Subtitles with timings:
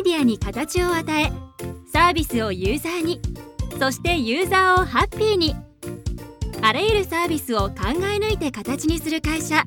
[0.00, 1.30] イデアに形を与え
[1.92, 3.20] サービスをユーザーに
[3.78, 5.54] そしてユーザーをハッピーに。
[6.62, 9.62] あらゆるサービスを考え抜いて形にする会社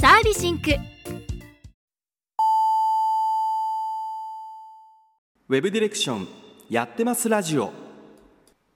[0.00, 0.70] サービシンク。
[5.48, 6.28] ウェブディレクション
[6.68, 7.72] やってますラジオ。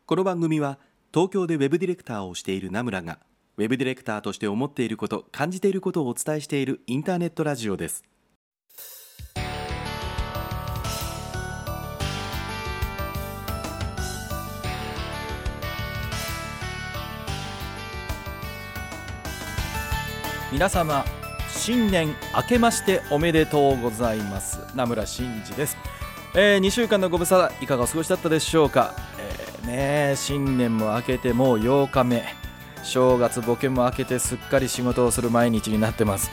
[0.07, 0.79] この番組は
[1.13, 3.19] 東京でウェブディレクターをしている名村が
[3.57, 8.05] ウェブディレクターとして思っていること感じていることをお伝えしているインターネットラジオです。
[20.53, 21.05] 皆様
[21.49, 24.61] 新年明けましておめでとうございます。
[24.75, 25.77] 名村真司です、
[26.35, 32.23] えー、2週間のご無沙汰いかがお過ごしだったでしょうか、えー、ね新年も明けてもう8日目。
[32.83, 36.31] 正月ボケも明けてすっかり仕事をする毎日になってます。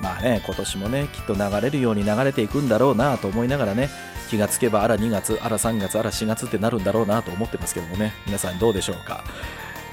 [0.00, 3.88] まあね今年もねきっと流れるように流れていくんだろうなと思いながらね
[4.28, 8.12] 気がつけばあら2月あら3月あら4月ってなるんだろうなと思ってますけどもね。
[8.26, 9.24] 皆さんどうでしょうか？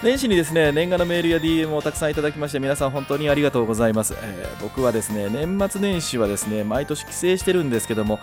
[0.04, 8.20] 年始にですね年賀のメールや DM をたくさんいただきまして皆さん本当にありがとうございます、えー、僕はですね年末年始はですね毎年帰省してるんですけども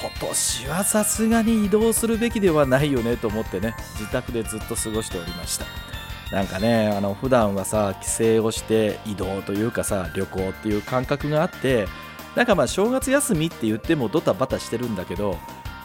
[0.00, 5.66] 今年はさすがに移動するべきではないよねと思ってね自宅でずっと過ごしておりました。
[6.32, 11.86] なんかねあの普段はさ帰省をして移動というかさ旅行っていう感覚があって
[12.36, 15.38] なんかまあ正月休みって言ってもドタバタしてるんだけど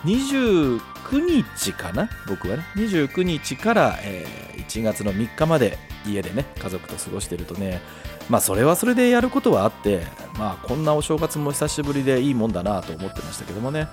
[0.05, 0.79] 29
[1.11, 2.65] 日かな僕はね。
[2.75, 7.81] 29日から、えー、1月の3日まで家でね家族と過ごしてるとね。
[8.29, 10.03] まあそれはそれでやることはあって
[10.37, 13.87] まあこんなお正月も久しぶりでいいもんだなと思ってましたけどもね。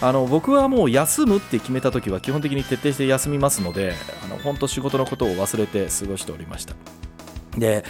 [0.00, 3.94] あの僕はもう休むって決めた時は基本的に徹底して休みますので
[4.24, 6.74] あの本当仕事のことを忘れて過ごしておりました。
[7.56, 7.84] で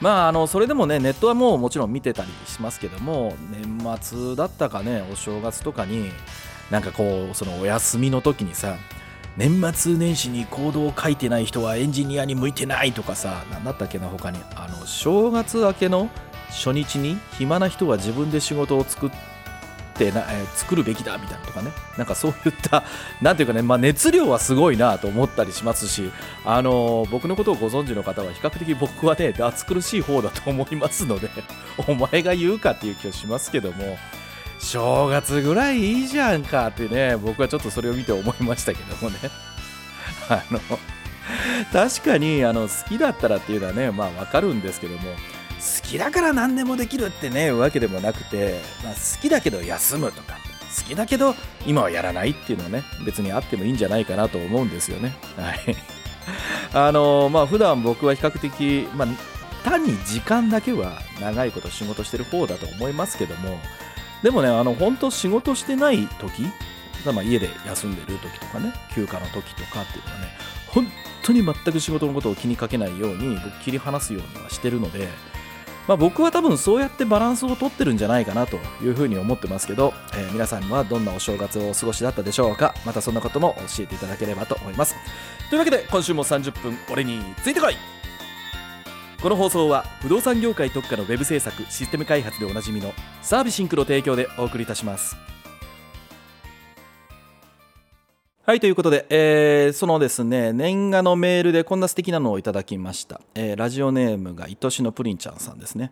[0.00, 6.10] まああのそれでもねネットはもうもちろん見てたりしますけども年末だったかねお正月とかに
[6.70, 8.76] なんかこうそのお休みの時にさ
[9.38, 14.38] 年末年始にコードを書いてない人はエンジニアに向いてないとかさ何だったっけな他に。
[14.56, 16.10] あの正月明けの
[16.48, 19.10] 初日に暇な人は自分で仕事を作っ
[19.94, 21.70] てな、えー、作るべきだみたいなとかね。
[21.96, 22.82] なんかそういった
[23.22, 26.10] 何ていうかね、まあ、熱量はすごいなと思ったりしますし
[26.44, 31.30] あのー、僕のことをご存知の方は比較的僕はね暑苦しい方だと思いますので
[31.86, 33.96] お前が言うかっていう気がしますけども。
[34.58, 39.18] 正月ぐらいいいじゃんかってね僕はちょっとそれを見て思いましたけどもね。
[40.28, 40.60] あの
[41.72, 50.38] 確かにあの好きだったらっていうのはねまあわかるんですけども好きだから何でもできるってねわけでもなくて、まあ、好きだけど休むとか
[50.76, 51.34] 好きだけど
[51.66, 55.14] 今はやらないっていうのはね別にあってもいいんじゃないかなと思うんですよね。
[55.36, 55.76] はい。
[56.74, 59.08] あのまあ普段僕は比較的、まあ、
[59.64, 63.58] 単に時間だけは長いこと仕事してる方だと思いますけども
[64.22, 66.42] でもね、あの、本当仕事してない時、
[67.06, 70.28] まあ、家で休んでる時とかね、休暇の時とかっていうのはね、
[70.68, 70.86] 本
[71.22, 75.08] 当に全く仕事のことを気にかけないように、僕切り離すようにはしてるので、
[75.86, 84.96] まあ、僕は多分そうやってバランスをとってるんじゃないかなというふうに思ってますけど、えー、皆さんはどんなお正月をお過ごしだったでしょうかまたそんなことも教えていただければと思います。
[85.48, 87.97] というわけで今週も30分俺についてこい!
[89.20, 95.16] この放送は不動産業界特化のウェブ制作システム開発でおなじみのサービスシンクの提供でお送りいたします。
[98.46, 105.90] はいということで、えー、そのですね年賀のメールでこんな素敵なのをいただきました、えー、ラジオネームが愛しのプリンちゃんさんですね。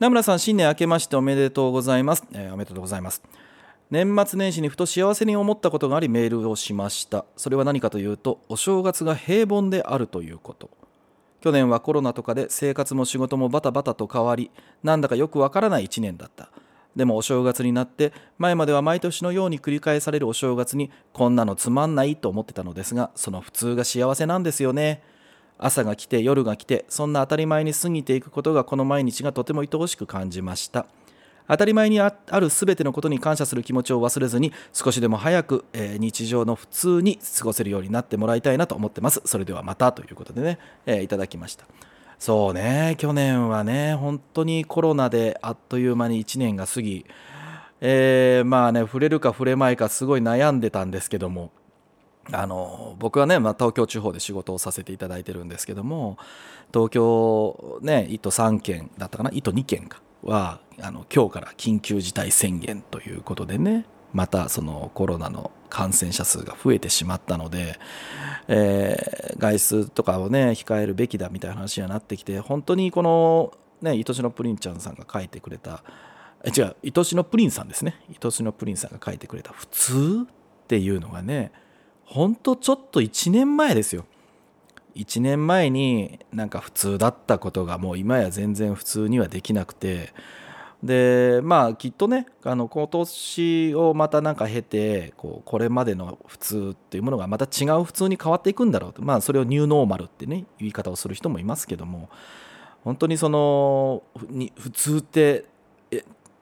[0.00, 3.22] 名村さん新年明けましておめでとうございます、えー、おめでとうございます。
[3.90, 7.26] 年末年始にふと幸せに思ったことがありメールをしました。
[7.36, 10.70] それは何かというとお正月が平凡であるということ。
[11.46, 14.50] 去年はコロナとかで生活も仕事もバタバタと変わり
[14.82, 16.50] なんだかよくわからない1年だった。
[16.96, 25.04] でもお正月になって前までは毎年のように繰り返されるお正月にこんなのつまんないと思ってたのですがその普通が幸せなんですよね。
[25.56, 30.86] 朝が来て夜が来てそんな当たり前に過ぎていくことがこの毎日がとても愛おしく感じました。
[31.48, 39.22] 当たり前にある全てのことに感謝する気持ちを忘れずに少しでも早く、えー、日常の普通に過ごせるようになってもらいたいなと思ってます。
[39.24, 41.66] それではまたということでね、えー、いただきました。
[42.18, 47.04] そうね去年はね本当にコロナであっという間に1年が過ぎ
[47.80, 51.50] えー、まあね触れるか触れまいかすごい悩んでたんですけども
[52.32, 56.16] あの僕はね、まあ、東京地方で仕事をさせていただいてるんですけども
[56.72, 60.00] 東京ね1都3県だったかな1都2県か。
[60.26, 67.78] はあの今日から緊急事態宣言ということでねまたそのコロナの感染者数が増えてしまったので、
[68.48, 75.82] えー、外出とかをね控えるべきだみたいな話にはなってきて本当にこのね愛しのプリンちゃんさんが書いてくれた
[76.44, 78.00] え違う愛しのプリンさんですね。
[78.08, 80.26] 愛しのプリンさんが書いてくれた「普通」
[80.64, 81.52] っていうのがね
[82.04, 84.06] ほんとちょっと1年前ですよ。
[84.96, 90.12] 1年前になんか普通だったことがもう今や全然普通にはできなくて。
[90.82, 99.02] でまあきっとねあの今年をまたなんか経てこうこれまでの普通っていうものがまた違う普通に変わっていくんだろうと。
[99.02, 102.08] まあそれをニューノーマルってね言い方をする人もいますけども。
[102.86, 104.04] 本当にその
[104.60, 105.44] 普通って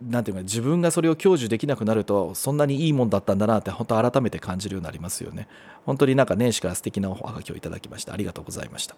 [0.07, 5.49] なんていうか自分がそれを享受できなくなるとそんなにいいもんだったんだなって本当改めて感じるようになりますよね。
[5.87, 8.97] 本当になんか年始から素敵なおはがきをいただきましてありがとうございました。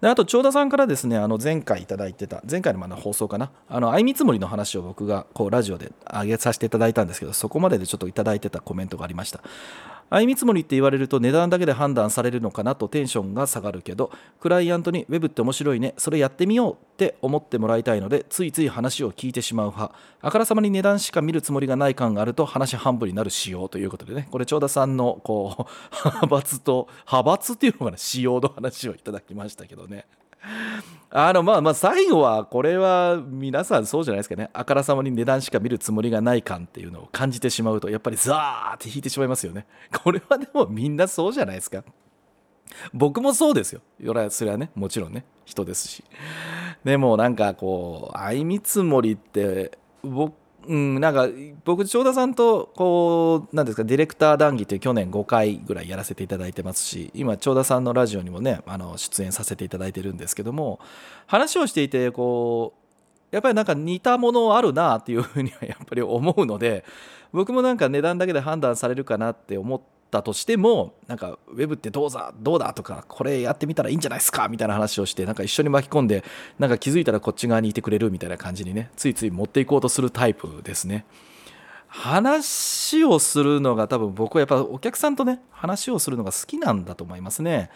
[0.00, 3.50] であと長田さんからですねあの前回いただいてた前回のまあ放送かな。
[3.68, 9.40] あの相見積もりの話を僕がこうラジオで上げさせていただいたんですけどそこまででちょっといただいてたコメントがありました。
[10.10, 14.10] 相見積もりって言われると値段だけで判断されるのかなとテンションが下がるけど
[14.40, 15.94] クライアントにウェブって面白いね。
[15.98, 19.94] それやってみようって思ってもらいたいのでついつい話を聞いてしまう派。
[20.20, 24.28] あからさまに値段しか見るつもりがない感があると話半分になる仕様ということでね。
[24.30, 30.06] これ長田さんのこう派閥と派閥っていうのかな仕様の話をいただきましたけどね。
[31.10, 34.50] あのまあまあ最後はこれは皆さんそうじゃないですかね。
[34.52, 39.66] あからさまに値段しか見るつもりがない感っていうのを感じてしまうとやっぱりザーって引いてしまいますよね。
[40.02, 41.82] これはでもみんなそうじゃないですか。
[42.92, 43.80] 僕もそうですよ。
[44.30, 45.24] それはねもちろんね。
[45.46, 46.04] 人ですし。
[46.84, 50.34] でもなんかこう相見積もりって僕
[50.68, 51.28] うん、なんか
[51.64, 60.78] 僕長田さんとこうなんですかディレクター談義って去年5回ぐらいやらせていただいてますし今長田さんのラジオにもねあの出演させていただいてるんですけども
[61.26, 62.74] 話をしていてこ
[63.32, 66.84] うやっぱりなんか似たものあるなっていうふうにはやっぱり思うので
[67.32, 76.24] 僕もなんか値段だけで判断されるかなって思ってたとしてもなんかウェブってどうだどうだとかこれやってみたらいいんじゃないですかみたいな話をしてなんか一緒に巻き込んで
[76.58, 81.04] なんか気づいたらこっち側にいてくれるみたいな感じにねついつい持っていこうとするタイプですね。
[81.88, 87.70] 話をするのが多分僕はやっぱお客さんとね話をするのが好きなんだと思いますね。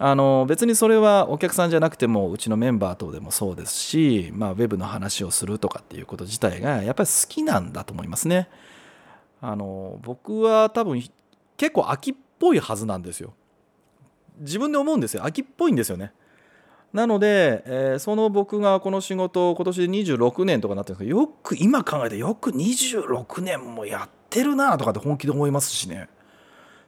[0.00, 8.48] あの別にそれはお客さんじゃなくてもうちのメンバー等でもそうですし、まあ、ウェブの話をするとかっていうこと自体がやっぱり好きなんだと思いますね。
[9.40, 11.02] あの僕は多分
[11.58, 13.34] 結構秋っぽいはずなんですよ。
[14.38, 15.24] 自分で思うんですよ。
[15.24, 16.12] 秋っぽいんですよね。
[16.92, 26.08] なので、えー、その僕がこの仕事を今年で26年とかなってるんですけどよく今考えてよく26年もやってるなとかって本気で思いますしね。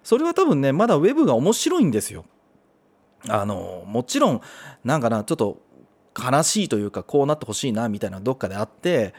[0.03, 2.25] それは多分ねまだウェブが面白いんですよ。
[3.29, 4.41] あのもちろん
[4.85, 5.61] なんかなちょっと
[6.17, 9.13] 悲しいというかこうなってほしいなみたいなどっかであって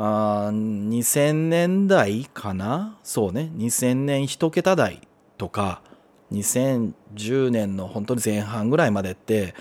[0.00, 2.96] あ2000年代かな？
[3.02, 5.00] そうね2000年1桁台
[5.36, 5.82] とか
[6.32, 9.54] 2010年の本当に前半ぐらいまでって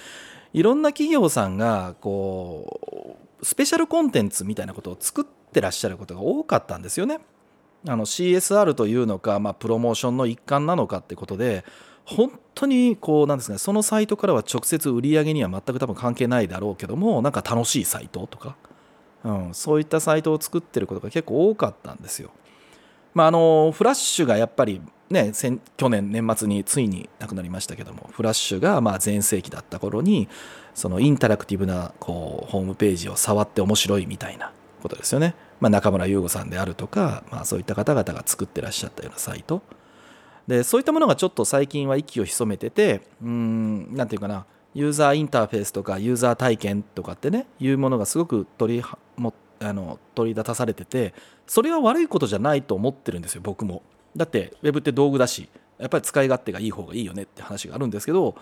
[0.53, 7.19] いろんな企業さんがこうスペシャルコンテンツみたいなことを作ってらっしゃることが多かったんですよね。
[7.87, 11.63] あの CSR というのか、まあ、プロモーションの一環なのかってことで
[12.05, 18.57] 本当にこうなんですかねそのサイトからは直接売り上げには全く多分関係ないだろうけどもなんか楽しいサイトとか
[19.27, 22.31] うん、そういったサイトを作ってることが結構多かったんですよ。
[23.13, 25.31] まあ、あのフラッシュがやっぱりね、
[25.77, 30.27] 去年年末についに亡くなりましたけどもフラッシュがま全盛期だった頃に
[30.75, 34.51] そのインタラクティブなこうホームページを触って面白いみたいな
[34.83, 39.61] ことですよね、まあ、中村優吾さんであるとか、まあ、そういった方々が作ってらっしゃったようなサイト。
[40.45, 44.45] でそういったものがちょっと最近は息を潜めててうんなんていうかな。
[44.77, 48.83] ユーザーインターフェースとかユーザー体験とかってねいうものがすごく取り
[49.15, 51.15] もあの取り立たされてて
[51.47, 53.81] それは悪いことじゃないと思ってるんですよ僕も。
[54.15, 58.35] だってウェブって道具だしやっぱり使い勝手がいい方がいいよねって話があるんですけど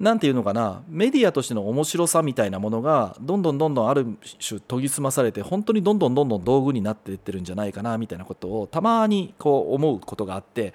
[0.00, 4.06] 何て言うのかなメディアとしての面白さみたいなものがどんどんどんどんある
[4.46, 10.72] 種研ぎ澄まされて本当にどんどんどんどん道具になっていってるんじゃないかなみたいなことをたまにこう思うことがあって、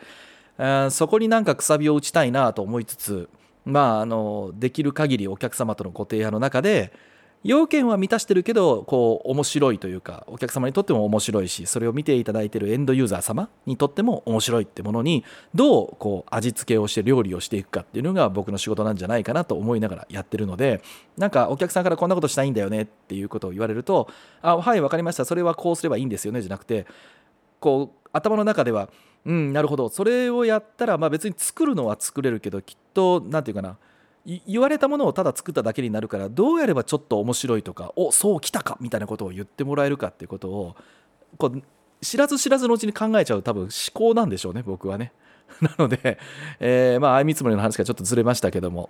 [0.60, 3.30] えー、そこになんかくさびを打ちたいなと思いつつ
[3.66, 6.92] まああのできる限りお客様とのご提案の中で
[7.44, 15.26] 要件は満たしてるけどこう面白いというかお客様にとっても面白いしそれを見ていただいているエンドユーザー様にとっても面白いってものに
[15.56, 20.84] どうこう味付けをして料理をしていくかっていうのが僕の仕事なんじゃないかなと思いながらやってるので
[21.18, 24.08] なんかお客さんからこんなことしたいんだよねっていうことを言われると
[24.44, 25.26] あはい分かりました。
[25.26, 26.86] それはこうすればいいんですよねじゃなくて
[27.60, 28.90] こう頭の中では
[29.26, 29.90] うんなるほど。
[29.90, 33.78] それをやったらまあ別に作るのは作れるけどきっと何て言うかな。
[34.48, 40.76] 言われたものをただ作っただけになるからどうやればちょっと面白いとかおそうきたかみたいなことを言ってもらえるかっていうことを
[41.38, 41.64] こう
[42.02, 45.12] 知らず知らずのうちに考えちゃう多分思考なんでしょうね僕はね。
[45.60, 46.18] なので、
[46.60, 48.90] えー、まあ相見積もりの話がちょっとずれましたけども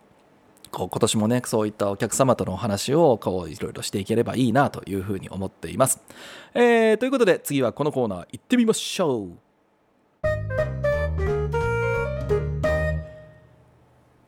[0.70, 6.02] こう今年もねそういったお客様とのお話をこういろいろしていければいいなというふうに思っています、
[6.54, 9.51] えー、ということで次はこのコーナー行ってみましょう。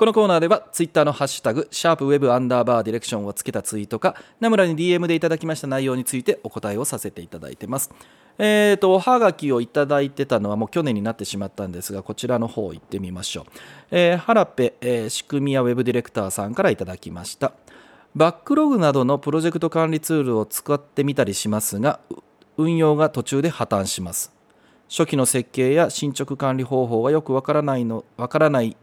[0.04, 7.90] このコーナーではツイッターのハッシュタグシャープウェブアンダーバーディレクションをつけたツイートか名村に DM でいただきました内容についてお答えをさせていただいてます。
[8.38, 13.46] えーと、おはがきをいただいてたのはもう去年になってしまったんですがこちらの方行ってみましょう、
[13.92, 17.54] えー、ハラペ、えー、仕組みやウェブディレクターさんからいただきました。
[18.14, 22.02] バックログなどのプロジェクト管理ツールを使ってみたりしますが
[22.58, 24.34] 運用が途中で破綻します。
[24.90, 28.76] 初期の設計や進捗管理方法がよくわからないのわからない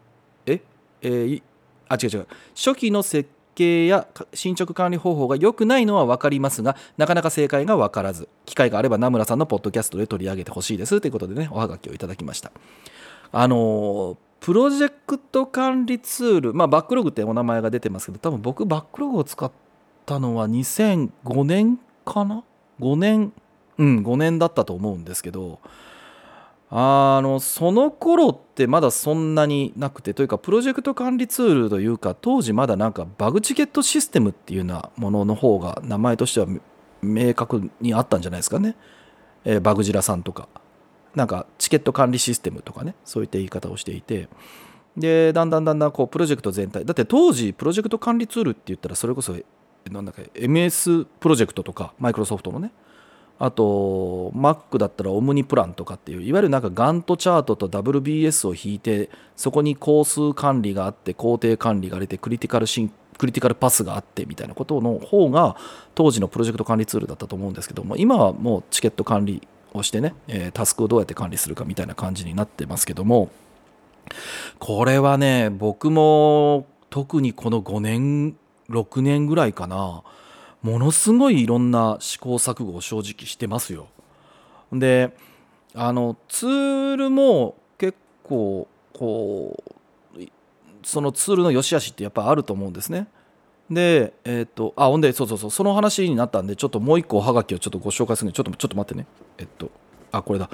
[0.47, 0.62] え？
[1.02, 1.42] えー、
[1.88, 2.26] あ違う違う。
[2.54, 11.00] 初期の設計や進捗管理方法が良くないのは分かりますがなかなか正解が分からず機会があれば名村さんのポッドキャストで取り上げてほしいです。
[11.00, 12.52] ということでねおはがきをいただきました。
[13.33, 19.52] あのプロジェクト管理ツールまあバックログってお名前が出てますけど多分僕バックログを使っ
[20.07, 22.42] たのは2005年かな
[22.80, 23.33] ？5年
[23.76, 25.61] うん5年だったと思うんですけど
[26.73, 36.47] あのその頃ってまだそんなになくてというかプロジェクト管理ツールというか当時まだなんかバグチケットシステムっていうようなものの方が名前としては
[37.03, 38.77] 明確にあったんじゃないですかね、
[39.45, 40.49] えー、バグジラさんとか。
[41.12, 44.29] なんかチケット管理システムとかねそういった言い方をしていて。
[44.97, 46.85] でだんだんだんだんこうプロジェクト全体。
[46.85, 49.35] だって当時プロジェクト管理ツールって言ったらそれこそ
[49.91, 52.73] なんだっけ MS プロジェクトとかマイクロソフトのね
[53.42, 65.56] あと Mac だったらオムニプランとかっていういわゆるなんかガントチャートと WBS を引いてそこに工数管理があって工程管理が出てクリティカルシンクリティカルパスがあってみたいなことの方が
[65.94, 70.14] 当時のプロジェクト管理ツールだったと思うんですけども今はもうチケット管理をしてね、
[70.52, 73.30] タスクをどうやって管理するかみたいな感じになってますけども
[74.59, 78.37] これはね僕も特にこの5年
[78.68, 80.02] 6年ぐらいかな
[80.62, 83.88] ものすごいいろんな試行錯誤を正直してますよ。
[84.73, 85.17] で
[85.75, 89.71] あのツールも結構こう
[90.83, 93.07] そのツールの良し悪しってやっぱあると思うんですね。
[93.71, 99.07] で、えっ、ー、と、あ、ほんで、そうそうそう、その話になったんで、ちょっともう一個おはがきをちょっとご紹介するんで、ちょっと、ちょっと待ってね。
[99.38, 99.71] えっと、
[100.11, 100.50] あ、これだ。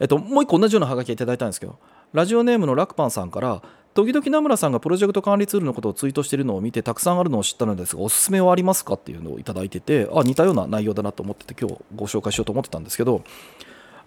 [0.00, 1.78] えっと、もう一個同じようなはがきいただいたんですけど、
[2.14, 3.62] ラジオネームのラクパンさんから、
[3.94, 13.22] 時々名村さんがプロジェクト管理ツールのことをツイートしているのを見てたくさんあるのを知ったのですがおすすめはありますかっていうのをいただいててあ似たような内容だなと思ってて今日ご紹介しようと思ってたんですけど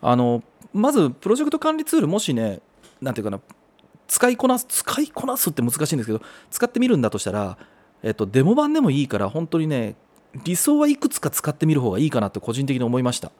[0.01, 2.59] あのまずプロジェクト管理ツールもしね
[3.01, 3.39] 何ていうかな
[4.07, 7.57] 使いこなす使いこなすって難しいんですけど使ってみるんだとしたら、
[8.03, 9.95] えっと、デモ版でもいいから本当にね
[10.43, 13.31] 理想はいくつか使ってみる方がいいかなって個人的に思いました。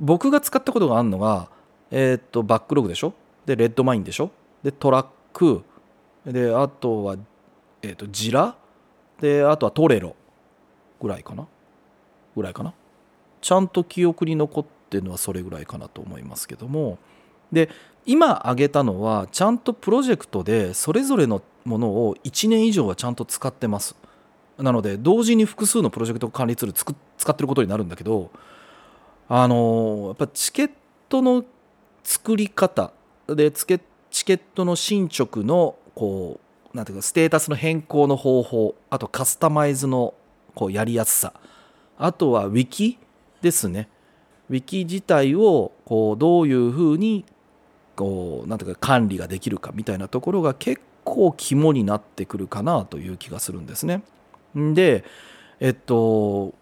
[0.00, 1.48] 僕が使ったことがあるのが、
[1.92, 3.14] えっとバックログでしょ？
[3.46, 4.30] でレッドマインでしょ？
[4.62, 5.62] でトラック
[6.26, 7.16] であとは、
[7.82, 8.56] えーと、ジラ？
[9.20, 10.16] であとはトレロ
[11.00, 11.46] ぐらいかな？
[12.36, 12.72] ぐらいかな？
[13.40, 16.98] ちゃんと記憶に残ってるのはそれぐらいかなと思いますけども。
[17.52, 17.68] で
[18.06, 23.94] 今挙げたのはちゃんとプロジェクトでそれぞれのものを1年以上はちゃんと使ってます。
[24.58, 26.92] なので同時に複数のプロジェクト管理ツール使
[27.32, 28.30] ってることになるんだけど
[29.28, 30.70] あのやっぱチケッ
[31.08, 31.44] トの
[32.02, 32.92] 作り方
[33.26, 36.40] でチケットの進捗のこ
[36.72, 40.14] うなんていうかステータスの変更の方法あとカスタマイズの
[40.54, 41.32] こうやりやすさ
[41.98, 42.98] あとはウィキ
[43.42, 43.88] ですね
[44.50, 47.24] ウィキ自体をこうどういうふうに
[47.96, 54.02] こうなんていうか管理ができるかみたいなところが結構肝になってくるかなという気がするんですね。
[54.54, 55.04] で
[55.60, 56.54] えっと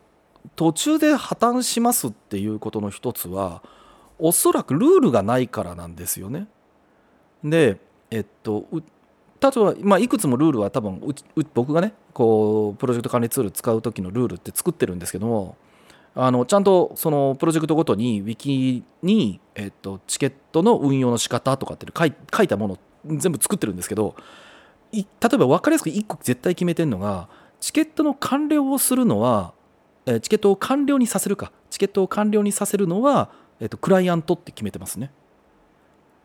[0.56, 3.62] 途中で破綻しますっていうことの一つは
[4.18, 6.46] おそらくルールがないからなんですよね。
[7.42, 7.78] で
[8.10, 8.66] えっと
[9.42, 11.02] 例えば、まあ、いくつもルールは多分
[11.52, 15.56] 僕がねこうプロジェクト管理ツール使う時のルールって作ってるんですけども
[16.14, 24.14] あのちゃんとそのプロジェクトごとにウィキに、えっと、チケットの運用の仕方とかって書い書いたもの全部作ってるんですけど
[24.92, 27.28] 例えば分かりやすく1個絶対決めてるのが
[27.60, 29.54] チケットの完了をするのは
[30.04, 35.10] チケットを完了にさせるかチケットを完了にさせるのは、えっと、クライアントって決めてますね。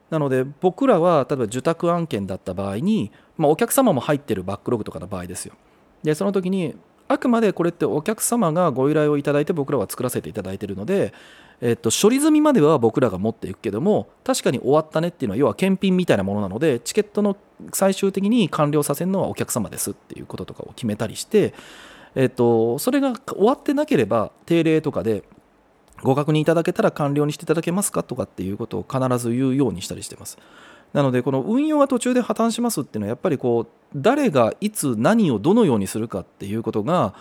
[0.10, 5.54] なので僕らは例えば受託案件だった場合に、まあ、お客様も入ってるバックログとかの場合ですよ。
[6.04, 6.76] でその時に
[7.08, 11.14] あくまでこれってお客様がご依頼をいただいて僕らは作らせていただいているので、
[11.62, 17.38] えっと、処理済みまでは僕らが持っていくけども確かに終わったねっていうのは要は検品みたいなものなのでチケットの
[17.74, 21.54] 最終的に完了させるのはお客様ですっていうこととかを決めたりして、
[22.16, 25.24] えっと、それが終わってなければ定例とかで
[26.04, 30.38] ご確認いただけたら完了にしていただけますかとかっていうことを必ず言うようにしたりしてます。
[30.94, 37.14] なのでこの運用が途中で破綻しますっていうのはやっぱりこう誰がいつ何をどのようにするかっていうことが、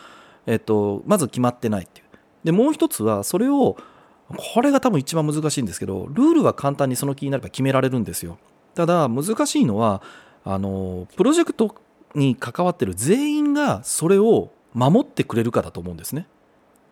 [0.46, 2.06] えっと、まず決まってないっていう。
[2.44, 3.76] でもう一つはそれを
[4.28, 8.38] これが多分一番難しいんですけどルールは簡単にその気になれば決められるんですよ。
[8.74, 10.02] ただ難しいのは
[10.44, 11.74] あのプロジェクト
[12.14, 16.28] に関わってる全員がそれを守ってくれるかだと思うんですね。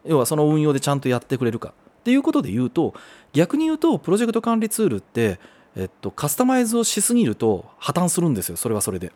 [0.05, 1.71] 要はその運用でちゃんとやってくれるか
[2.01, 2.95] っていうことで言うと
[3.33, 5.39] 逆に言うとプロジェクト管理ツールって、
[5.77, 9.13] えっと、カスタマイズをしすぎると破綻するんですよそれはそれで。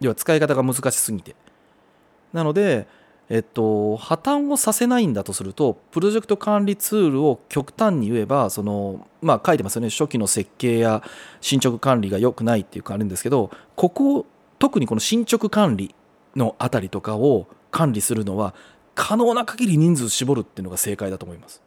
[0.00, 1.34] 要は使い方が難しすぎて。
[2.32, 2.86] なので
[3.30, 9.90] えっと、破綻をさせないんだとするとプロジェクト管理ツールを極端に言えばその、まあ、書いてますよね。
[9.90, 11.02] 初期の設計や
[11.40, 14.26] 進捗管理が良くないっていうかあるんですけどここ
[14.58, 15.94] 特にこの進捗管理
[16.36, 18.54] のあたりとかを管理するのは
[19.00, 21.62] 可能な限り人数絞るっていうのが正解だと思います。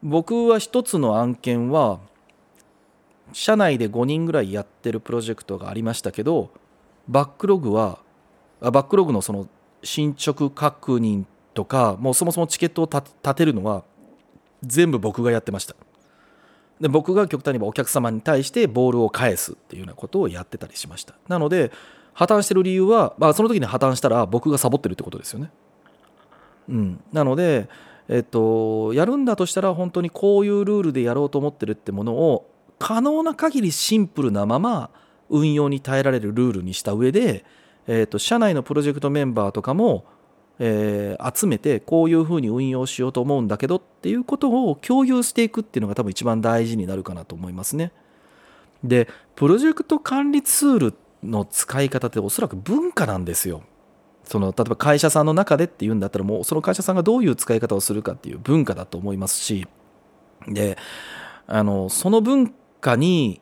[0.00, 1.98] 僕は一つの案件は
[3.32, 6.50] 社内で5人ぐらいやってるプロジェクトがありましたけど
[7.08, 7.98] バックログは
[8.60, 9.48] バックログのその
[9.82, 13.82] 進捗確認とかもうそもそもチケットを立てるのは
[14.62, 15.74] 全部僕がやってました。
[16.80, 21.14] で僕が極端に言えばお客様に対してボールを返すっていうようなことをやってたりしました。
[21.26, 21.72] なので
[22.14, 25.50] 破綻してる理由は、まあ、その時に破綻したら僕がサボってるってことですよね。
[26.70, 27.68] うんなので
[28.08, 34.90] えっとやるんだとしたら本当にこういうルールでやろうと思ってるってものを可能な限りシンプルなまま
[35.28, 37.44] 運用に耐えられるルールにした上で
[37.92, 40.04] えーと、社内のプロジェクトメンバーとかも、
[40.60, 47.90] えー、集めてこういうふうに運用しようと思うんだけどっていうことを共有していくっていうのが多分一番大事になるかなと思いますね。
[48.84, 53.62] でプロジェクト管理ツールの使い方っておそらく文化なんですよ。
[54.30, 59.66] その例えば会社さんの中でっていうんだったらもうその会社さんがどういう使い方をするかっていう文化だと思いますし
[60.46, 60.78] で
[61.48, 63.40] あのその文化に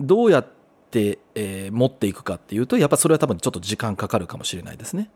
[0.00, 0.48] どうやっ
[0.90, 5.08] て、えー、持っていくかっていうとやっぱそれは多分ちょっと時間かかるかもしれないですね。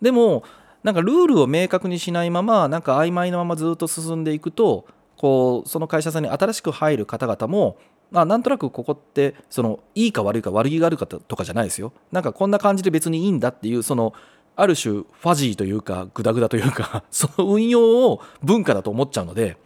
[0.00, 0.42] でも
[0.82, 4.86] なんかルールを明確にしないままなんか曖昧なままずっと進んでいくと
[5.18, 7.76] こうその会社さんに新しく入る方々も
[8.14, 11.92] あなんとなくここってそのいいか悪いか悪気があるかとかじゃないですよ。
[12.10, 14.14] なんかこんな感じで別にいいんだっていうその
[14.56, 19.56] ある種ファジーというかグダグダというか その運用を文化だと思っちゃうので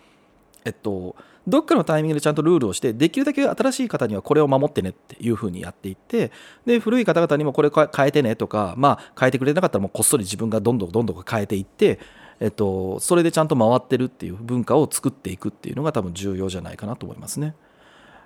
[0.64, 1.16] えっと
[1.48, 6.31] どっかのタイミングでちゃんとルールをしてできるだけ新しい方にはこれを守ってねっていうふうにやっていって
[6.66, 11.98] で古い方々にもこれ変えてねとかまあ変えてくれなかったらもうこっそり自分がどんどんどんどん変えていって
[12.40, 17.55] えっと、それでちゃんと回ってるっていう文化を作っていくっていうのが多分重要じゃないかなと思いますね。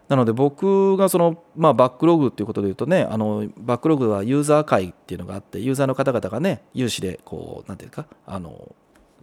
[0.08, 8.74] なので僕がその、まあ、バックログっていうことで言うとねあのバックログはユーザー会っていうのがあってユーザーの方々がね有志でこうなんていうかあの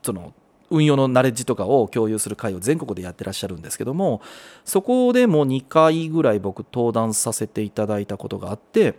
[0.01, 0.33] その
[0.71, 4.21] 運用のナレッジとかを共有する会を全国でやってらっしゃるんですけども
[4.65, 8.95] そこでも2回ぐらい僕登壇させていただいたことがあって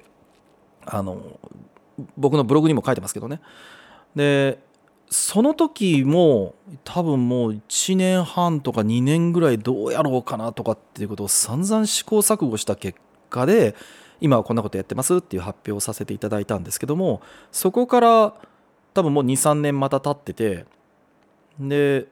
[0.85, 1.41] あの
[2.17, 3.41] 僕のブログにも書いてますけどね。
[4.15, 4.59] で
[5.13, 12.99] その時も多分もう1年半とか2年ぐらいどうやろうかなとかっていうことを散々試行錯誤した結
[13.29, 13.75] 果で
[14.23, 17.21] 今はこんなことやってますっていう発表をさせていただいたんですけども
[17.51, 18.35] そこから
[18.95, 20.65] 多分もう23年また経ってて
[21.61, 22.07] で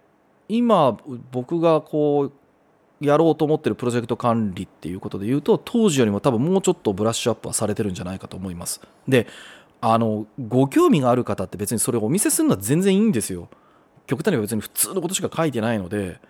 [0.49, 0.99] 今
[1.33, 2.33] 僕がこう
[3.01, 8.83] やろうと思ってるプロジェクト管理っていうことで言うと当時よりも多分もうちょっとブラッシュアップはされてるんじゃないかと思います。
[9.09, 9.27] で
[9.81, 13.49] あのご興味がある方って別にそれをお見せするのは全然いいんですよ
[14.07, 16.21] 極端には別に普通のことしか書いてないので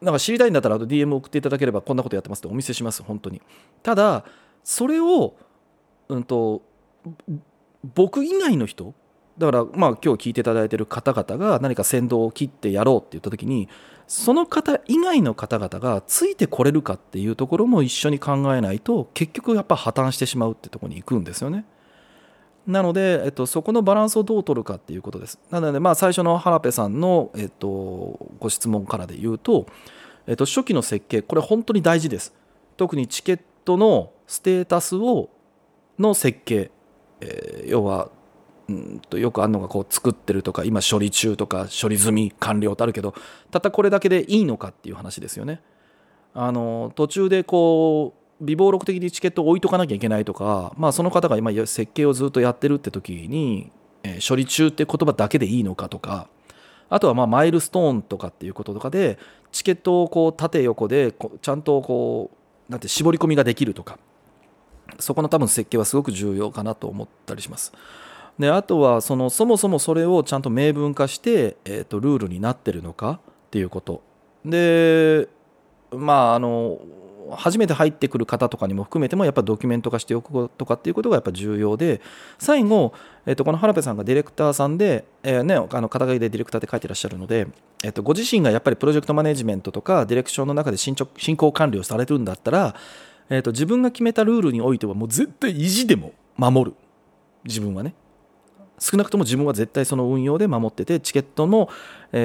[0.00, 3.40] なんか知りたいんだったらあと DM 送っていただければこんなことやってますってお見せします本当に
[3.82, 4.24] ただ
[4.62, 5.34] それを
[6.08, 6.62] うんと
[7.94, 8.94] 僕以外の人
[9.38, 13.68] だからまあ今日聞いていただいている方々が何か先導を切ってやろうって言った時に
[14.06, 21.64] その方以外の方々がついてこれるかっていうところも一緒に考えないと結局やっぱ破綻してしまうってところに行くんですよね。
[22.66, 25.38] なので、えっと、そこのバランスをどう取るかっていうことです。
[25.50, 29.66] なので、まあ、最初の原部さんの、えっと、ご質問からで言うと、
[30.26, 32.34] えっと、初期の設計、これ本当に大事です。
[32.76, 35.30] 特にチケットのステータスを
[35.98, 36.70] の設計、
[37.20, 38.10] えー、要は
[38.68, 43.14] うんとよくあるのがこう作ってるとか今処理中とか処理済み完了とあるけど
[43.50, 45.60] たったこれだけでいいのかっていう話ですよね。
[46.34, 53.70] あの途中でこう微暴録的にチケットを置いとかなきゃいけないとか、まあ、その方が今設計をずっとやってるって時に、
[54.02, 56.28] えー、処理中って言葉だけでいいのかとか
[56.88, 59.18] あとはまあマイルストーンとかっていうこととかで
[59.52, 62.30] チケットをこう縦横でこうちゃんとこ
[62.68, 63.98] うなんて絞り込みができるとか
[64.98, 67.72] そこの多分設計はすごく重要かなと思ったりします。
[68.38, 74.02] であとはそのそもそもそれをちゃんと明文化して、えーと、ルールになってるのかっていうこと
[74.44, 75.26] で
[75.90, 76.78] まああの
[77.32, 82.00] 初めて入ってくる方とかにも含めてもやっぱドキュメント化しておくとかっていうことがやっぱ重要で
[82.38, 82.92] 最後、
[83.26, 87.48] えっと、この原部さんがディレクターさんで、えーね、あの肩書きでディレクターって書いてらっしゃるので、
[87.82, 92.74] えっと、ご自身がやっぱりプロジェクトマネジメントとかディレクションの中で進進行管理をされるんだったら、
[93.30, 96.76] えっと、自分が決めたルールにおいてはもう絶対意地でも守る。
[97.44, 97.94] 自分はね。
[98.78, 101.68] 少なくとも自分は絶対その運用で守っててチケットの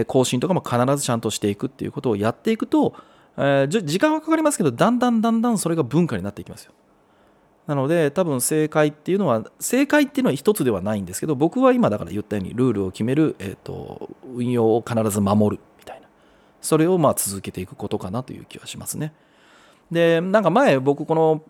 [0.08, 2.94] 更新とかも必ずちゃんとしていくっていうことをやっていくと
[3.38, 6.74] えー、時間はかかりますけどだんだんだんだんそれが文化になっていきますよ。
[7.68, 16.08] なので多分正解っていうのは正解っていうのは一つではないんですけど僕は今だから言ったようにルールを決める、えーと、運用を必ず守るみたいな。
[16.62, 19.14] それをまあ続けていくことかなという気はしますね。
[19.92, 21.44] でなんか前僕この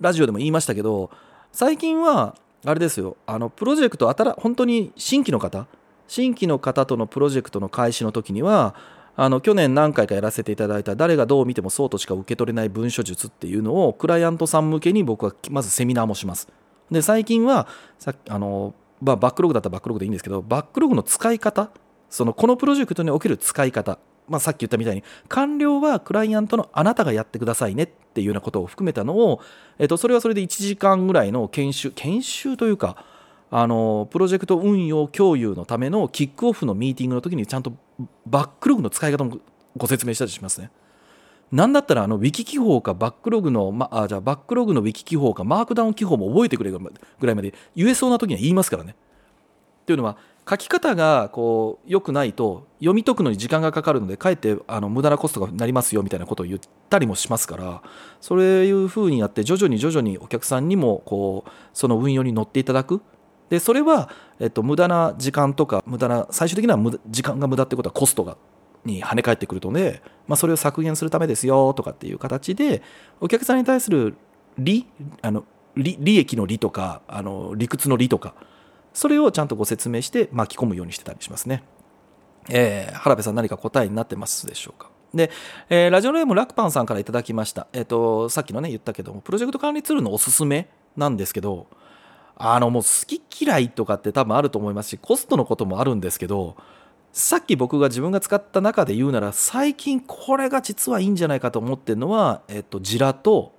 [0.00, 1.10] ラジオでも言いましたけど
[1.52, 2.34] 最近は
[2.64, 3.16] あれですよ。
[3.26, 5.66] あのプロジェクト新本当に新規の方
[6.08, 8.74] 新規の方とのプロジェクトの開始の時には
[9.14, 16.48] あの去年何回かやらせていただいた誰がどう見てもそうとしか受け取れない文書術っていうのをクライアントさん向けに僕はまずセミナーもします。
[16.90, 17.66] で最近は
[17.98, 21.70] さあの、まあ、バックログだったらバックログでいいんですけどバックログの使い方
[22.10, 23.98] そのこのプロジェクトにおける使い方、
[24.28, 29.40] まあ、さっき言ったみたいに完了はクライアントのあなたがやってくださいねっていうようなことを含めたのを、
[29.78, 33.04] えっと、それはそれで1時間ぐらいの研修研修というか
[33.54, 37.74] あのプロジェクト運用共有のためのキックオフのミーティングの時にちゃんと
[38.26, 39.38] バックログの使い方も
[39.76, 40.70] ご説明したりしますね。
[41.52, 48.96] なんだったらあのウィキ記法かバックログの、まあ、じゃあバックログのウィキ記法かマークダウン記法も覚えてくれるぐらいまで言えそうな時には言いますからね。
[49.82, 50.16] っていうのは
[50.48, 57.82] 書き方がこう良くないと読み解くのに時間がかかるのでかえってあの無駄なコストがなりますよみたいなことを言ったりもしますから
[58.20, 63.02] そういうふうにやって徐々に徐々にお客さんにもこうその運用に乗っていただく
[63.52, 64.08] でそれは、
[64.40, 68.38] えっと、無駄な時間とか無駄な最終的には時間が無駄ってことはコストが
[68.86, 72.80] に跳ね返ってくるので、まあ、それを削減するためですよとかっていう形で
[73.20, 74.16] お客さんに対する
[74.56, 74.86] 利
[75.20, 75.44] あの
[75.76, 78.34] 利利益の利とかあの理屈の利とか
[78.94, 81.62] それをちゃんとご説明して巻き込むようにしてたりしますね。
[82.48, 84.88] えー、原部さん何か答えになってますでしょうか？
[85.12, 85.30] で、
[85.68, 87.66] えー、ラジオネームラクパンさんからいただきました。
[87.74, 91.66] えっ、ー、と、さっきのね、言ったけども、プロジェクト管理ツールのおすすめなんですけど、
[92.44, 96.56] あのもう好き嫌いとかって多分あると思いますしコストのこともあるんですけど
[97.12, 103.52] さっき僕が自分が使った中で言うなら最近これが実はいいんじゃないかと思ってるのは、えっと、ジラと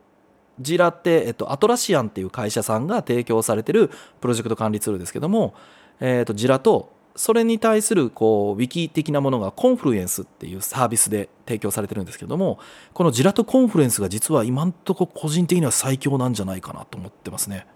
[0.60, 5.56] ジラって、えっと、アトラシアンっていう会社さんが提供されてるプロジェクト管理ツールですけども、
[6.02, 12.60] えっと、ジラとそれに対するこうウィキ的なものがコンフルエンスっていうサービスで提供されてるんですけども
[12.94, 17.68] このジラとコンフルエンスが実は今んとこ個人的には最強なんじゃないかなと思ってますね。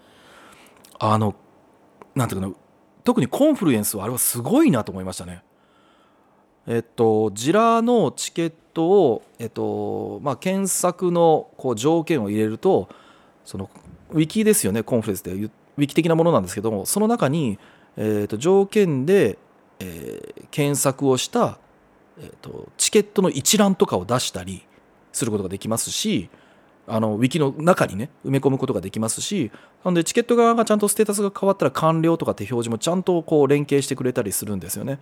[1.00, 1.36] あの
[2.16, 2.54] なんていうかな
[3.04, 5.44] 特にコンフルエンスはあれはすごいなと思いましたね。
[6.68, 12.90] えっと、ジラのチケットを、えっとまあ、検索のこう条件を入れると
[13.46, 13.70] その
[14.12, 17.58] ウィキですよねコンフルエンスでウィキ的なものなんですけどもその中に、
[17.96, 19.38] えっと、条件で、
[19.80, 21.58] えー、検索をした、
[22.20, 24.66] えっと、チケットの一覧とかを出したり
[25.14, 26.30] することができますし
[26.88, 29.52] あのウィキの中にね埋め込むことができますし
[29.84, 35.00] なのでチケット側がちゃんとステータスが変わったら完了とかって表示もちゃんとこう連携してくれたりするんですよね。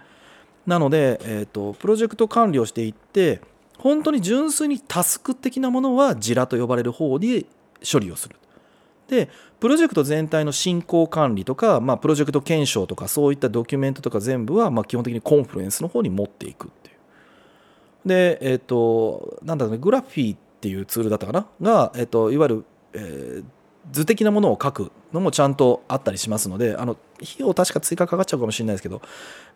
[0.66, 3.40] なので、えーと、プロジェクト管理をしていって
[3.78, 7.46] 本当に純粋にタスク的なものはジラと呼ばれる方で
[7.90, 8.36] 処理をする。
[9.08, 16.96] でプロジェクト全体の進行管理とか、まあ、プロジェクト検証とかそういったドキュメントとか全部は、まあ、基本的にコンフルエンスの方に持っていくっていう。
[18.08, 21.46] でえっ、ー、となんだろうねグラフィーってていうツールだったかな？
[21.62, 23.44] が、えっと、いわゆる、えー、
[23.92, 29.02] 図的なものを書くのもちゃんとあったりしますのであの費用確か追加かかっちゃうかもしれないですけど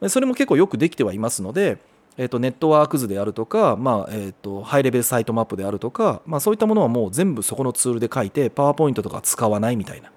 [0.08, 1.80] それも結構よくできてはいますので、
[2.16, 10.12] えー、とネットワーク図であるとか、まあえー、とハイレベルサイトマップであるとか、まあ、そういったものはもう全部そこのツールで書いてパワーポイントとか使わないみたいな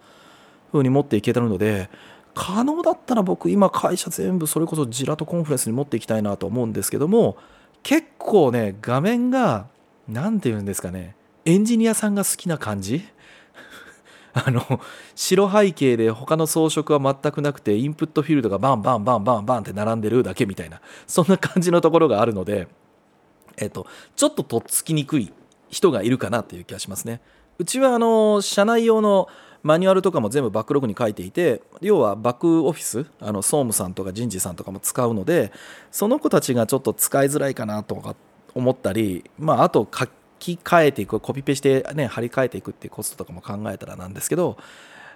[0.73, 1.89] 風に持っていけたので
[2.35, 7.37] 可能だったら僕今会社全部それこそジラとコンフレンスに持っていきたいなと思うんですけども
[7.83, 9.67] 結構ね画面が
[10.09, 13.05] 何て言うんですかねエンジニアさんが好きな感じ？
[14.35, 14.81] あの
[15.15, 22.69] 白背景で他の装飾は全くなくてインプットフィールドがバンバンバンバンバンって並んでるだけみたいなそんな感じのところがあるので、
[23.57, 23.87] えっと、
[24.17, 25.33] ちょっととっつきにくい
[25.69, 27.21] 人がいるかなという気がしますね。
[27.59, 29.29] うちはあの社内用の
[29.63, 35.53] マニュアルとかも全部バックログに書いていて要はバックオフィスあの総務さんとか人事さんとかも使うので
[35.91, 38.17] その子たちがちょっと使いづらいかなとか
[38.55, 40.07] 思ったり、まあ、あと書
[40.39, 44.57] き換えていくコピペして、ね、貼り替えていくっていうコストとかも考えたらなんですけど、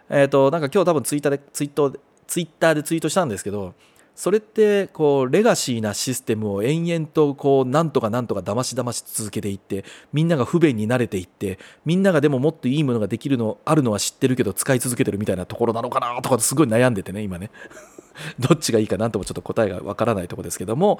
[0.08, 1.92] えー、となんか今日多分ツイッターでツイート
[2.26, 3.74] ツイッターでツイートしたんですけど
[4.16, 17.50] それってこうレガシーなシステムを延々とこうなんとかなんとかだましだまし続けていってみんなが不便に慣れていってみんながでももっといいものができるのあるのは知ってるけど使い続けてるみたいなところなのかなとかすごい悩んでてね今ね。
[18.38, 20.98] どっちがいいかなんともちょっと答えがわからないところですけども、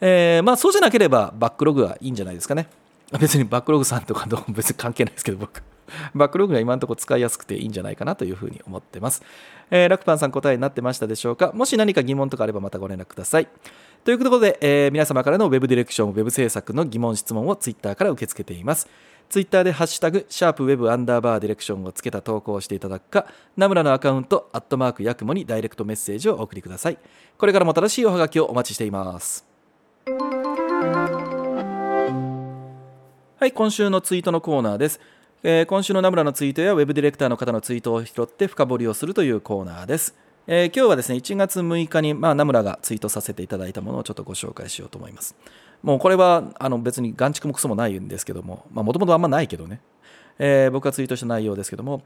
[0.00, 2.68] えー、まあそうじゃなければバックログはいいんじゃないですかね。
[3.20, 5.62] 別にバックログさんとかどう別に関係ないですけど僕。
[6.14, 9.22] バックログが今のところ使いやすくていいんじゃないかなというふうに思ってます。
[9.76, 11.50] えー、ラクパンさん答えになってましたでしょうか？
[11.52, 13.48] もし何か疑問とかあればまたご連絡ください。
[14.04, 18.88] ということで、えー、皆様からの Web ディレクション、Web 制作の疑問、質問を Twitter から受け付けています。
[19.28, 26.98] ツイッターでハッシュタグ、シャープウェブアンダーバーディレクションをつけた投稿をしていただくか、ナムラのアカウント、アットマークヤクモにダイレクトメッセージをお送りください。
[27.36, 29.44] これからも新しいおはがきをお待ちしています。
[33.40, 35.00] はい、今週のツイートのコーナーです。
[35.46, 40.14] えー、今週のナムラのツイートやウェブディレクターの方のツイートを拾って深掘りをするというコーナーです。
[40.46, 45.36] えー、今日はですね1月6日に、まあ、ナムラがツイートさせていただいたものをちょっとご紹介しようと思います。
[45.82, 49.82] もうこれはあの別に眼蓄もクソもないんですけども、もともとあんまないけどね、
[50.38, 52.00] えー、僕がツイートした内容ですけども、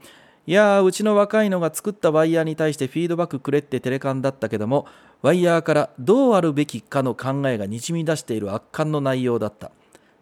[0.45, 4.85] いやー、うちの若いのが作ったワイヤーに対してフィードバックくれってテレカンだったけども、
[5.21, 9.71] ワイヤーからどうあるべきかの考えがにじみ出している圧巻の内容だった。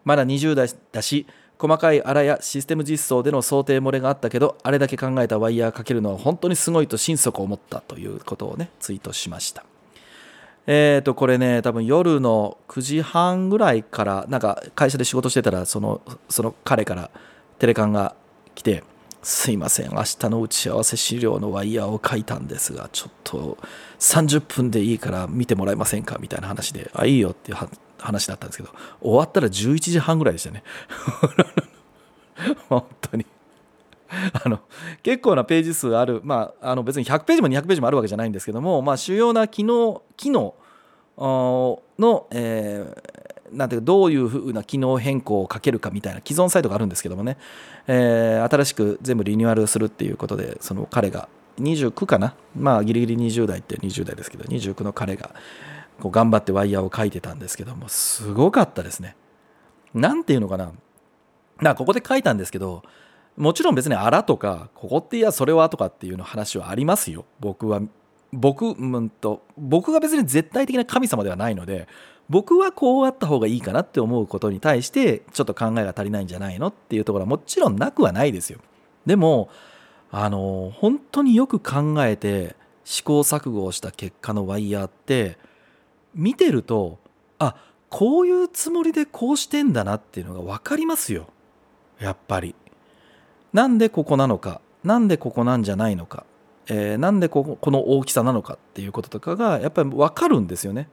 [0.05, 1.25] まだ20代だし、
[1.59, 9.65] 細かいあらやシステム実装での想定漏れがあったけどあれだけ考えたワイヤーかけるのは本当にすごいと心底思ったということをねツイートしました。
[10.69, 17.09] えーとこれね多分夜の9時半ぐらいからなんか会社で仕事してたらそのその彼から
[17.57, 18.15] テレカンが
[18.53, 18.83] 来て
[19.23, 23.57] すいません明日の打ち合わせ資料のワイヤーを書いたんですがちょっと
[23.99, 26.17] 30分でいいから見てもらえませんか？
[26.19, 27.57] みたいな話であいいよっていう
[28.07, 28.69] 話だったんですけど
[29.01, 30.63] 終わったら11時半ぐらいでしたね。
[32.69, 33.25] 本当に。
[34.43, 34.61] あの
[35.03, 40.55] 結構なページ数ある、まあ、あの別に100ページも200ページもあるわけじゃないんですけども、まあ、主要な機能機能
[41.17, 47.37] の、えー、なんていうかどういうふうな機能変更をかけるかみたいな既存サイトがあるんですけどもね、
[47.87, 51.27] えー、新しく全部リニューアルするっていうことでその彼が
[51.59, 52.35] 29かな？
[52.55, 55.33] まあギリギリ20代って20代ですけど29の彼が
[55.99, 59.15] こう頑張ってワイヤーを書いてたんですけどもすごかったですね。
[59.93, 60.71] なんていうのかな。
[61.61, 62.83] なここで書いたんですけど
[63.35, 67.25] もちろん別にあらとかここっていやそれはとかっていうの話はありますよ。
[67.39, 67.81] 僕は
[68.33, 71.87] 僕うんと僕が別に絶対的な神様ではないので
[72.29, 78.59] 僕はこうあった方がいいかなって思うことに対してちょっと考えが足りないんじゃないのっていうところはもちろんなくはないですよ。
[79.05, 79.49] でも
[80.11, 85.37] あの本当によく考えて試行錯誤をした結果のワイヤーって
[86.17, 86.97] 見てると
[87.39, 87.55] あ
[87.89, 91.27] こういうつもりでこうしてんだなっていうのが分かりますよ。
[91.99, 92.53] やっぱり。
[93.53, 94.61] なんでここなのか。
[94.83, 96.25] なんでここなんじゃないのか、
[96.67, 100.89] えー、なんでこここの大きさなのかっていうこととかがやっぱり分かるんですよね。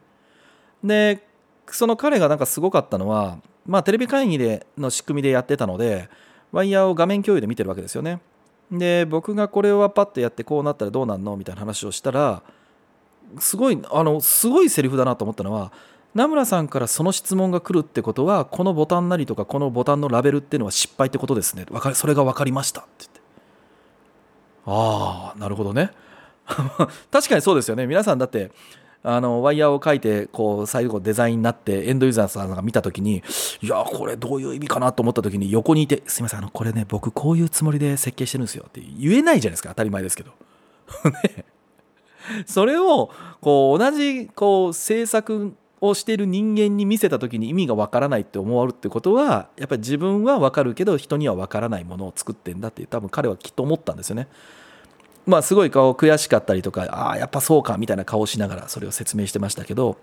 [0.82, 1.26] で
[1.66, 6.08] その彼がなんかすごかったのはまあテレビ会議での仕組みでやってたので
[6.52, 8.20] ワイヤーを画面共有で見てるわけですよね。
[8.70, 12.42] で僕がこれはパッとやってこうなったらどうなんのみたいな話をしたら
[13.38, 15.72] すごいあのすごいセリフだなと思ったのは
[16.14, 21.66] 名村さんからその質問が来るってことはこのボタンなりとかこのボタンのラベルっていうのは失敗ってことですね。
[21.66, 23.20] かそれが分かりましたって言って。
[24.66, 25.90] ああなるほどね。
[27.10, 27.86] 確かにそうですよね。
[27.86, 28.52] 皆さんだって
[29.02, 33.22] あのワイヤーを書いてこう最後デザインになってエンドユーザーさんが見た時に
[33.60, 39.68] いやこれどういう意味かなと思った時に横にいてすいませんあのこれね僕こういうつもりで設計してるんですよって言えないじゃないですか。
[39.70, 40.30] 当たり前ですけど。
[41.36, 41.44] ね。
[42.46, 43.10] それを
[43.40, 54.28] こう同じこう制作をしている人間に見せた時に意味がわからないって思われるってことはやっぱり自分はわかるけど人にはわからないものを作ってんだって多分彼はきっと思ったんですよね。
[55.26, 59.96] まあすごい顔悔しかったりとかああやっぱそうかみたいな顔をしながらそれを説明してましたけど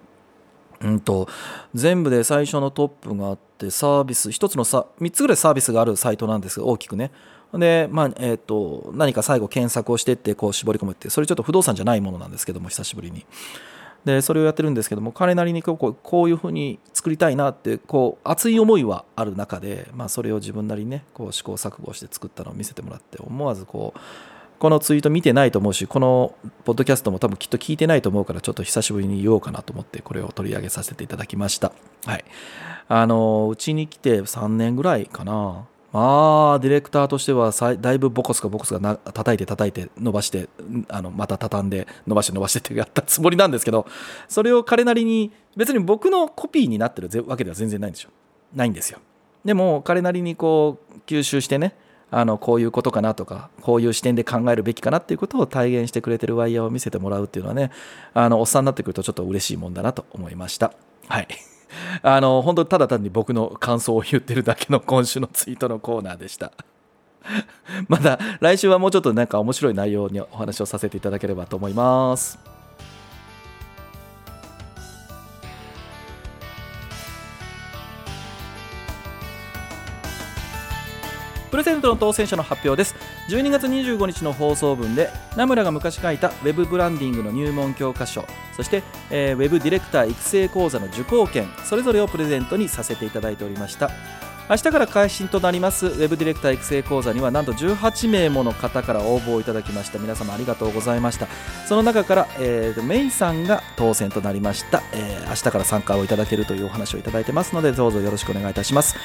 [0.82, 1.28] うんと
[1.76, 7.12] 全部で最初のトップがあってサービス1つのさ3つぐらいサービスがあるサイトなんです大きくね
[7.54, 13.26] で、まあえーと、何か最後検索をしてってこう絞り込むってそれちょっと不動産じゃないものなんですけども久しぶりに。
[14.06, 24.00] でそれをやってるんですけども彼なりにこうこういうふうに作りたいなってこう熱い思いはある中で、まあ、それを自分なりにねこう試行錯誤して作ったのを見せてもらって思わずこう
[24.58, 26.36] このツイート見てないと思うしこの
[26.66, 31.72] ポッドキャストも多分きっと聞いてないと思うからちょっと久しぶりに言おうかなと思ってこれを取り上げさせていただきました。
[32.06, 32.26] はい。
[32.88, 35.66] あのうちに来て3年ぐらいかな。
[35.92, 40.48] まあ、ディレクターとしてはだいぶボコスかボコスがな叩いて叩いて伸ばして
[40.88, 43.86] あのまた畳んで伸ばして伸ばしてってやったつもりなんですけど
[44.30, 48.12] それを彼なりに別に僕のコピーになってるわけでは全然ないんですよ。
[48.56, 49.00] ないんですよ。
[49.44, 51.76] でも彼なりにこう吸収してね
[52.10, 57.72] あのこういうことかなとかこういう視点で考えるべきかなっていうことを体現してくれてるワイヤーを見せてもらうっていうのはね
[58.14, 60.74] あのおっさんになってくるとちょっと嬉しいもんだなと思いました。
[61.08, 61.51] はい。
[62.04, 66.52] あの本当ただ単に僕の感想を言ってるだけの今週のツイートのコーナーでした。
[67.88, 72.51] まだ来週はもうちょっとなんか面白い内容にお話をさせていただければと思います。
[81.62, 82.96] プレゼントの当選者の発表です。
[83.30, 88.26] 12月25日の放送分で名村が昔書いたウェブブランディングの入門教科書
[88.58, 93.92] そして、えー、ウェブディレクター育成講座の受講券それぞれをプレゼントにさせていただいておりました。
[94.50, 100.00] 明日から開始となりますウェブディレクター育成講座にはなんと18名もの方から応募をいただきました。
[100.00, 101.28] 皆様ありがとうございました。
[101.68, 108.96] その中から、えー、メイさんが当選となりました、えー、明日から参加をいただけるというお話をいただいてますのでどうぞよろしくお願いいたします。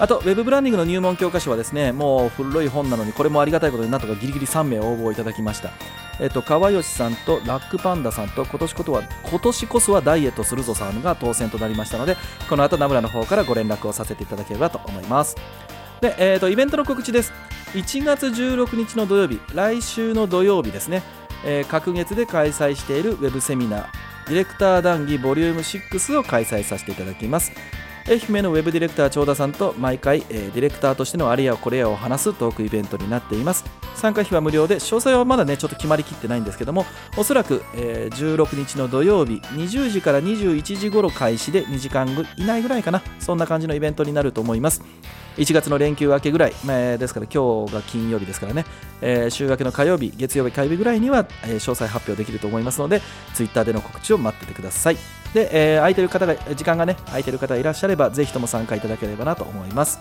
[0.00, 5.70] あとウェブブランディングの入門教科書はですねもう古い本なのにこれもありがたいことになんとかギリギリ3名応募をいただきました。
[6.18, 12.16] えっと、川吉さんとラックパンダさんと今年ことは今年こそはダイエットするぞさんが当選となりましたので
[12.48, 15.36] この後名村の方からご連絡をさせていただければと思います。
[16.00, 17.32] で、えーと、イベントの告知です。
[17.74, 21.02] 1月16日の土曜日来週の土曜日ですね、
[21.44, 24.10] えー、各月で開催しているウェブセミナー。
[24.28, 27.52] ディレクター談義ボリューム6を開催させていただきます。
[28.10, 33.64] 愛媛のウェブディレクター長田さんと毎回、えー、ディレクターとしてのあれやこれやを話すトークイベントになっています。
[33.94, 43.00] 参加費は無料で詳細はまだねちょっと決まりきってないんですけどもおそらく、えー、16日の土曜日20時から21時頃開始で2時間以内ぐらいかな。
[43.20, 44.82] そんな感じのイベントになると思います。
[45.36, 48.64] 1月の連休明けぐらい、えー、ですから今日が金曜日ですからね、
[49.00, 53.00] えー、週明けの火曜日月曜日火曜日ぐらいには、えー、詳細発表できると思いますので
[53.34, 54.96] Twitter での告知を待っててください。
[55.34, 60.00] で、えー、空いてる方が時間がね空いてる方いらっしゃればぜひとも参加いただければなと思います。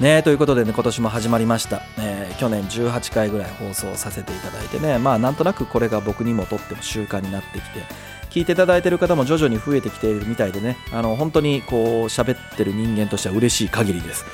[0.00, 7.84] ねということでね今年も始まりました、えー、去年18回ぐらい放送させていただいてねまあなんとなくこれが僕にもとっても習慣になってきて
[8.30, 10.76] 聞いていただいている方も徐々に増えてきているみたいでね。
[10.92, 14.24] あの本当にこう喋ってる人間としては嬉しい限りです。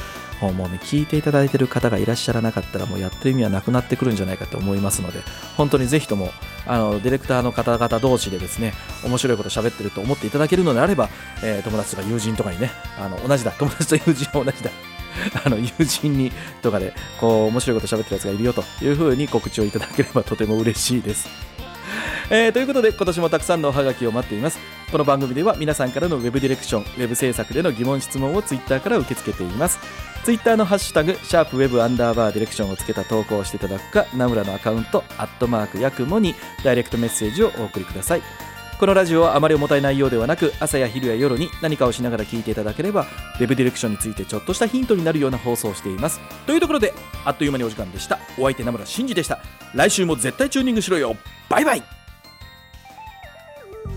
[0.41, 5.21] もうね聞いていただいている方がいらっしゃらなかったらもうやってる意味はなくなってくるんじゃないかと思いますので
[5.57, 6.31] 本当にぜひとも
[6.67, 11.09] あのディレクターの方々同士でですね面白いこと喋ってると思っていただけるのであれば、
[11.43, 13.53] えー、友達とか友人とかにねあの同じだ。
[13.53, 14.71] 友達と友人は同じだ。
[15.45, 16.31] あの友人に
[16.61, 21.56] とかでこう面白いこと喋ってるやつがいるよというふうに告知をいただければとても嬉しいです。
[22.29, 24.59] えー、ということで今年もたくさんのおはがきを待っています。
[24.91, 29.79] この番組では皆さんからのウェブディレクションウェブ制作での疑問質問をツイッターから受け付けています。
[30.25, 36.35] ツイッターのハッシュタグシャープウェブアンダーバーディレクションをつけた投稿をしていただくか名村のアカウントアットマークヤクモに
[36.65, 38.23] ダイレクトメッセージをお送りください。
[38.81, 43.07] このラジオはあまり重たい内容ではなく朝や昼や夜に何かをしながら聞いていただければ
[43.41, 46.21] ウェブディレクションについてちょっとしたヒントになるような放送をしています。
[46.47, 46.93] というところで
[47.25, 48.19] あっという間にお時間でした。
[48.37, 49.39] お相手名村真司でした。
[49.75, 51.17] 来週も絶対チューニングしろよ。
[51.49, 51.96] バイバイ。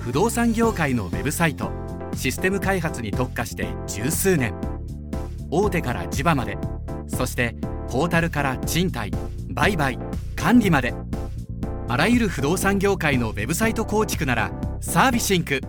[0.09, 1.69] 不動産業界のウェブサイト
[2.15, 4.55] システム開発に特化して十数年。
[5.51, 6.57] 大手から地場まで
[7.07, 7.55] そして
[7.91, 9.11] ポータルから賃貸
[9.51, 9.99] 売買
[10.35, 10.95] 管理まで。
[11.87, 15.61] あらゆる不動産業界のウェブサイト構築ならサービシンク